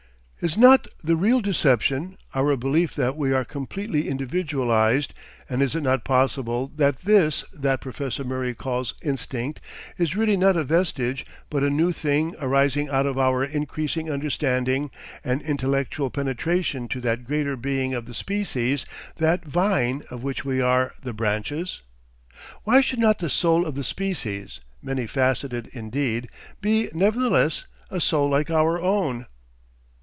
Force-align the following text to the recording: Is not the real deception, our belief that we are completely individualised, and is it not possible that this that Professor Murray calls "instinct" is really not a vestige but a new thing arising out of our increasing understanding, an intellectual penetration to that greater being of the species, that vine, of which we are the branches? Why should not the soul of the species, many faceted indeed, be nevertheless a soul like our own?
Is 0.43 0.57
not 0.57 0.87
the 1.03 1.15
real 1.15 1.39
deception, 1.39 2.17
our 2.33 2.57
belief 2.57 2.95
that 2.95 3.15
we 3.15 3.31
are 3.31 3.45
completely 3.45 4.09
individualised, 4.09 5.13
and 5.47 5.61
is 5.61 5.75
it 5.75 5.83
not 5.83 6.03
possible 6.03 6.65
that 6.77 7.01
this 7.01 7.43
that 7.53 7.79
Professor 7.79 8.23
Murray 8.23 8.55
calls 8.55 8.95
"instinct" 9.03 9.61
is 9.99 10.15
really 10.15 10.35
not 10.35 10.55
a 10.57 10.63
vestige 10.63 11.27
but 11.51 11.61
a 11.61 11.69
new 11.69 11.91
thing 11.91 12.33
arising 12.41 12.89
out 12.89 13.05
of 13.05 13.19
our 13.19 13.43
increasing 13.43 14.09
understanding, 14.09 14.89
an 15.23 15.41
intellectual 15.41 16.09
penetration 16.09 16.87
to 16.87 16.99
that 17.01 17.23
greater 17.23 17.55
being 17.55 17.93
of 17.93 18.07
the 18.07 18.15
species, 18.15 18.83
that 19.17 19.45
vine, 19.45 20.01
of 20.09 20.23
which 20.23 20.43
we 20.43 20.59
are 20.59 20.95
the 21.03 21.13
branches? 21.13 21.83
Why 22.63 22.81
should 22.81 22.97
not 22.97 23.19
the 23.19 23.29
soul 23.29 23.63
of 23.63 23.75
the 23.75 23.83
species, 23.83 24.59
many 24.81 25.05
faceted 25.05 25.67
indeed, 25.71 26.29
be 26.61 26.89
nevertheless 26.95 27.65
a 27.91 28.01
soul 28.01 28.27
like 28.27 28.49
our 28.49 28.81
own? 28.81 29.27